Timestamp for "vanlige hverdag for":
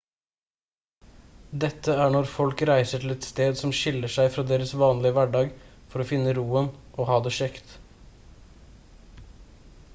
4.83-6.05